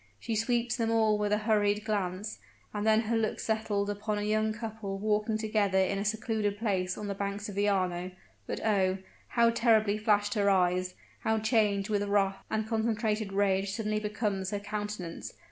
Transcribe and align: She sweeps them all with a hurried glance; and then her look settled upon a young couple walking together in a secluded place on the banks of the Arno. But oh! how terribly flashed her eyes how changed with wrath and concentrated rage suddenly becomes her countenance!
She 0.19 0.35
sweeps 0.35 0.77
them 0.77 0.89
all 0.89 1.19
with 1.19 1.31
a 1.31 1.37
hurried 1.45 1.85
glance; 1.85 2.39
and 2.73 2.87
then 2.87 3.01
her 3.01 3.15
look 3.15 3.39
settled 3.39 3.87
upon 3.87 4.17
a 4.17 4.23
young 4.23 4.51
couple 4.51 4.97
walking 4.97 5.37
together 5.37 5.77
in 5.77 5.99
a 5.99 6.03
secluded 6.05 6.57
place 6.57 6.97
on 6.97 7.05
the 7.05 7.13
banks 7.13 7.47
of 7.49 7.53
the 7.53 7.69
Arno. 7.69 8.09
But 8.47 8.65
oh! 8.65 8.97
how 9.27 9.51
terribly 9.51 9.99
flashed 9.99 10.33
her 10.33 10.49
eyes 10.49 10.95
how 11.19 11.37
changed 11.37 11.89
with 11.89 12.01
wrath 12.01 12.43
and 12.49 12.67
concentrated 12.67 13.31
rage 13.31 13.73
suddenly 13.73 13.99
becomes 13.99 14.49
her 14.49 14.59
countenance! 14.59 15.33